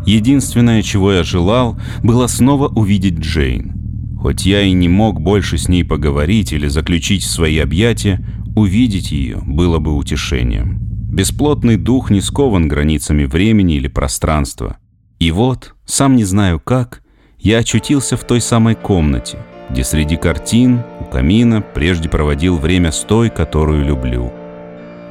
Единственное, 0.05 0.81
чего 0.81 1.13
я 1.13 1.23
желал, 1.23 1.79
было 2.03 2.27
снова 2.27 2.67
увидеть 2.67 3.19
Джейн. 3.19 3.73
Хоть 4.19 4.45
я 4.45 4.61
и 4.61 4.71
не 4.71 4.87
мог 4.87 5.21
больше 5.21 5.57
с 5.57 5.67
ней 5.67 5.83
поговорить 5.83 6.53
или 6.53 6.67
заключить 6.67 7.23
свои 7.23 7.57
объятия, 7.57 8.25
увидеть 8.55 9.11
ее 9.11 9.41
было 9.45 9.79
бы 9.79 9.95
утешением. 9.95 10.79
Бесплотный 11.11 11.77
дух 11.77 12.09
не 12.09 12.21
скован 12.21 12.67
границами 12.67 13.25
времени 13.25 13.75
или 13.75 13.87
пространства. 13.87 14.77
И 15.19 15.31
вот, 15.31 15.75
сам 15.85 16.15
не 16.15 16.23
знаю 16.23 16.59
как, 16.59 17.03
я 17.39 17.59
очутился 17.59 18.17
в 18.17 18.23
той 18.25 18.41
самой 18.41 18.75
комнате– 18.75 19.37
где 19.71 19.83
среди 19.85 20.17
картин 20.17 20.81
у 20.99 21.05
камина 21.05 21.61
прежде 21.61 22.09
проводил 22.09 22.57
время 22.57 22.91
с 22.91 22.99
той, 22.99 23.29
которую 23.29 23.85
люблю. 23.85 24.31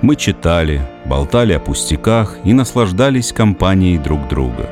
Мы 0.02 0.16
читали, 0.16 0.82
болтали 1.10 1.52
о 1.52 1.60
пустяках 1.60 2.36
и 2.44 2.54
наслаждались 2.54 3.32
компанией 3.32 3.98
друг 3.98 4.28
друга. 4.28 4.70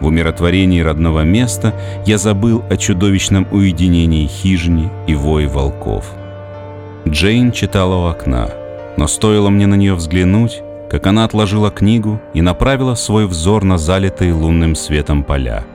В 0.00 0.06
умиротворении 0.06 0.80
родного 0.80 1.24
места 1.24 1.74
я 2.06 2.18
забыл 2.18 2.62
о 2.70 2.76
чудовищном 2.76 3.48
уединении 3.50 4.26
хижины 4.26 4.90
и 5.06 5.14
вое 5.14 5.48
волков. 5.48 6.04
Джейн 7.08 7.50
читала 7.50 7.96
у 7.96 8.08
окна, 8.08 8.50
но 8.96 9.08
стоило 9.08 9.50
мне 9.50 9.66
на 9.66 9.74
нее 9.74 9.94
взглянуть, 9.94 10.62
как 10.88 11.06
она 11.06 11.24
отложила 11.24 11.70
книгу 11.70 12.20
и 12.34 12.42
направила 12.42 12.94
свой 12.94 13.26
взор 13.26 13.64
на 13.64 13.78
залитые 13.78 14.32
лунным 14.32 14.76
светом 14.76 15.24
поля– 15.24 15.64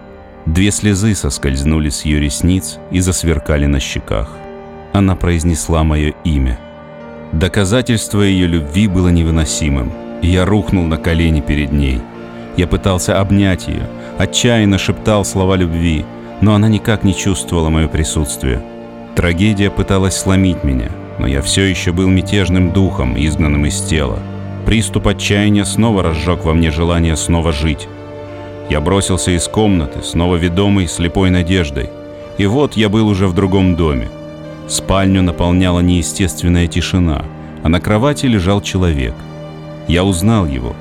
Две 0.50 0.72
слезы 0.72 1.14
соскользнули 1.14 1.90
с 1.90 2.06
ее 2.06 2.20
ресниц 2.20 2.80
и 2.90 3.02
засверкали 3.02 3.68
на 3.68 3.80
щеках. 3.80 4.30
Она 4.94 5.16
произнесла 5.16 5.84
мое 5.84 6.16
имя. 6.24 6.60
Доказательство 7.32 8.22
ее 8.22 8.48
любви 8.48 8.88
было 8.88 9.10
невыносимым, 9.10 9.92
я 10.22 10.46
рухнул 10.46 10.86
на 10.86 10.98
колени 10.98 11.42
перед 11.42 11.72
ней. 11.72 12.02
Я 12.58 12.68
пытался 12.68 13.20
обнять 13.20 13.68
ее, 13.68 13.88
отчаянно 14.18 14.78
шептал 14.78 15.24
слова 15.24 15.56
любви, 15.56 16.06
но 16.42 16.56
она 16.56 16.68
никак 16.68 17.04
не 17.04 17.16
чувствовала 17.16 17.70
мое 17.70 17.88
присутствие. 17.88 18.62
Трагедия 19.16 19.70
пыталась 19.70 20.18
сломить 20.18 20.64
меня, 20.64 20.90
но 21.20 21.28
я 21.28 21.42
все 21.42 21.64
еще 21.64 21.92
был 21.92 22.08
мятежным 22.08 22.72
духом, 22.72 23.16
изгнанным 23.18 23.66
из 23.66 23.82
тела. 23.82 24.20
Приступ 24.66 25.08
отчаяния 25.08 25.66
снова 25.66 26.04
разжег 26.04 26.44
во 26.44 26.54
мне 26.54 26.72
желание 26.72 27.16
снова 27.16 27.52
жить. 27.52 27.88
Я 28.70 28.82
бросился 28.82 29.32
из 29.32 29.48
комнаты, 29.48 30.04
снова 30.04 30.36
ведомый 30.36 30.88
слепой 30.88 31.30
надеждой. 31.30 31.90
И 32.38 32.46
вот 32.46 32.78
я 32.78 32.90
был 32.90 33.08
уже 33.08 33.28
в 33.28 33.34
другом 33.34 33.76
доме. 33.76 34.10
Спальню 34.70 35.24
наполняла 35.24 35.80
неестественная 35.80 36.68
тишина, 36.68 37.26
а 37.64 37.70
на 37.70 37.82
кровати 37.82 38.28
лежал 38.28 38.62
человек. 38.62 39.16
Я 39.88 40.04
узнал 40.04 40.46
его. 40.46 40.76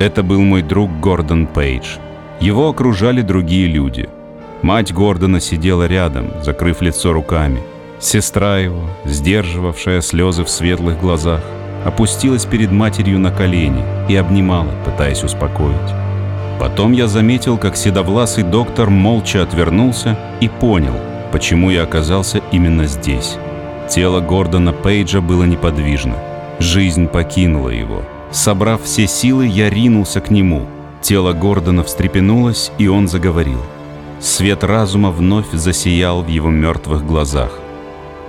Это 0.00 0.24
был 0.24 0.40
мой 0.40 0.62
друг 0.62 0.90
Гордон 1.00 1.46
Пейдж. 1.46 1.96
Его 2.40 2.68
окружали 2.68 3.22
другие 3.22 3.68
люди. 3.68 4.08
Мать 4.62 4.92
Гордона 4.92 5.40
сидела 5.40 5.86
рядом, 5.86 6.30
закрыв 6.42 6.82
лицо 6.82 7.12
руками. 7.12 7.62
Сестра 8.00 8.58
его, 8.58 8.82
сдерживавшая 9.04 10.00
слезы 10.00 10.44
в 10.44 10.48
светлых 10.48 11.00
глазах, 11.00 11.40
опустилась 11.84 12.44
перед 12.44 12.72
матерью 12.72 13.20
на 13.20 13.30
колени 13.30 13.84
и 14.08 14.16
обнимала, 14.16 14.70
пытаясь 14.84 15.22
успокоить. 15.22 15.76
Потом 16.58 16.90
я 16.90 17.06
заметил, 17.06 17.56
как 17.56 17.76
седовласый 17.76 18.42
доктор 18.42 18.90
молча 18.90 19.42
отвернулся 19.42 20.18
и 20.40 20.48
понял, 20.48 20.94
почему 21.32 21.70
я 21.70 21.82
оказался 21.82 22.40
именно 22.52 22.86
здесь. 22.86 23.36
Тело 23.88 24.20
Гордона 24.20 24.72
Пейджа 24.72 25.20
было 25.20 25.44
неподвижно. 25.44 26.16
Жизнь 26.58 27.06
покинула 27.06 27.70
его. 27.70 28.02
Собрав 28.30 28.82
все 28.82 29.06
силы, 29.06 29.46
я 29.46 29.70
ринулся 29.70 30.20
к 30.20 30.30
нему. 30.30 30.66
Тело 31.00 31.32
Гордона 31.32 31.84
встрепенулось, 31.84 32.70
и 32.78 32.88
он 32.88 33.08
заговорил. 33.08 33.60
Свет 34.20 34.64
разума 34.64 35.10
вновь 35.10 35.50
засиял 35.52 36.22
в 36.22 36.28
его 36.28 36.50
мертвых 36.50 37.06
глазах. 37.06 37.58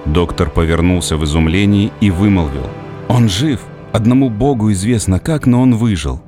Доктор 0.06 0.50
повернулся 0.50 1.18
в 1.18 1.26
изумлении 1.26 1.92
и 2.00 2.12
вымолвил. 2.12 2.68
«Он 3.08 3.28
жив! 3.28 3.60
Одному 3.92 4.30
Богу 4.30 4.72
известно 4.72 5.20
как, 5.20 5.46
но 5.46 5.62
он 5.62 5.76
выжил!» 5.76 6.22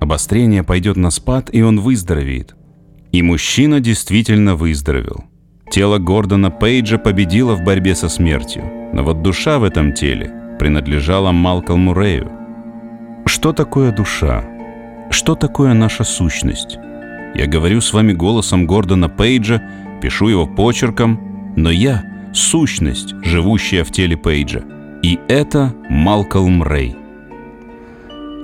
Обострение 0.00 0.62
пойдет 0.62 0.96
на 0.96 1.10
спад, 1.10 1.48
и 1.52 1.62
он 1.62 1.80
выздоровеет. 1.80 2.56
И 3.12 3.22
мужчина 3.22 3.80
действительно 3.80 4.56
выздоровел. 4.56 5.24
Тело 5.70 5.98
Гордона 5.98 6.50
Пейджа 6.50 6.98
победило 6.98 7.54
в 7.54 7.62
борьбе 7.62 7.94
со 7.94 8.08
смертью, 8.08 8.64
но 8.92 9.02
вот 9.02 9.22
душа 9.22 9.58
в 9.58 9.64
этом 9.64 9.92
теле 9.92 10.30
принадлежала 10.58 11.32
Малкольму 11.32 11.92
Рэю. 11.92 12.30
Что 13.26 13.52
такое 13.52 13.92
душа? 13.92 14.44
Что 15.10 15.34
такое 15.34 15.74
наша 15.74 16.04
сущность? 16.04 16.78
Я 17.34 17.46
говорю 17.46 17.80
с 17.80 17.92
вами 17.92 18.12
голосом 18.12 18.66
Гордона 18.66 19.08
Пейджа, 19.08 19.60
пишу 20.00 20.28
его 20.28 20.46
почерком, 20.46 21.52
но 21.56 21.70
я— 21.70 22.04
сущность, 22.32 23.14
живущая 23.22 23.84
в 23.84 23.90
теле 23.90 24.16
Пейджа. 24.16 24.62
И 25.02 25.18
это 25.28 25.74
Малкольм 25.90 26.62
Рэй. 26.62 26.96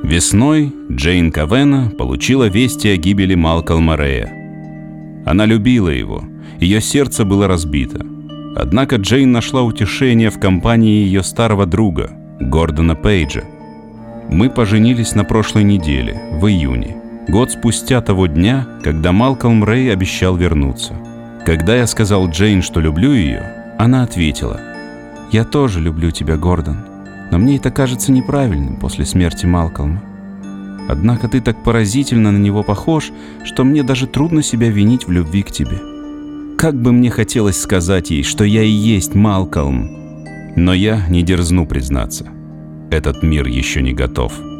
Весной 0.03 0.75
Джейн 0.91 1.31
Кавена 1.31 1.91
получила 1.97 2.49
вести 2.49 2.89
о 2.89 2.97
гибели 2.97 3.37
Малкольма 3.37 3.97
Рея. 3.97 4.42
Она 5.25 5.47
любила 5.47 5.89
его, 5.89 6.25
ее 6.59 6.81
сердце 6.81 7.25
было 7.25 7.47
разбито. 7.47 8.05
Однако 8.57 8.97
Джейн 8.97 9.33
нашла 9.33 9.63
утешение 9.63 10.31
в 10.31 10.39
компании 10.39 11.05
ее 11.05 11.23
старого 11.23 11.67
друга, 11.67 12.11
Гордона 12.41 12.95
Пейджа. 12.95 13.45
Мы 14.31 14.51
поженились 14.51 15.15
на 15.15 15.25
прошлой 15.25 15.65
неделе, 15.65 16.21
в 16.33 16.47
июне, 16.47 16.97
год 17.29 17.51
спустя 17.53 18.01
того 18.01 18.27
дня, 18.27 18.67
когда 18.83 19.13
Малкольм 19.13 19.65
Рэй 19.65 19.93
обещал 19.93 20.37
вернуться. 20.37 20.95
Когда 21.47 21.77
я 21.77 21.87
сказал 21.87 22.29
Джейн, 22.29 22.63
что 22.63 22.81
люблю 22.81 23.13
ее, 23.13 23.75
она 23.79 24.03
ответила, 24.03 24.61
«Я 25.31 25.45
тоже 25.45 25.81
люблю 25.81 26.11
тебя, 26.11 26.37
Гордон 26.37 26.93
но 27.33 27.39
мне 27.39 27.57
это 27.57 27.71
кажется 27.71 28.13
неправильным 28.13 28.77
после 28.77 29.07
смерти 29.07 29.47
Малкольма. 29.47 30.03
Однако 30.89 31.29
ты 31.29 31.41
так 31.41 31.63
поразительно 31.63 32.33
на 32.33 32.39
него 32.39 32.63
похож, 32.63 33.13
что 33.45 33.65
мне 33.65 33.83
даже 33.83 34.07
трудно 34.07 34.43
себя 34.43 34.69
винить 34.69 35.07
в 35.07 35.11
любви 35.11 35.43
к 35.43 35.51
тебе. 35.51 35.79
Как 36.59 36.81
бы 36.81 36.93
мне 36.93 37.11
хотелось 37.11 37.61
сказать 37.61 38.11
ей, 38.11 38.23
что 38.23 38.45
я 38.45 38.63
и 38.63 38.71
есть 38.71 39.15
Малкольм, 39.15 39.91
но 40.57 40.75
я 40.75 41.07
не 41.09 41.23
дерзну 41.23 41.67
признаться. 41.67 42.27
Этот 42.91 43.23
мир 43.23 43.47
еще 43.47 43.83
не 43.83 43.93
готов. 43.93 44.52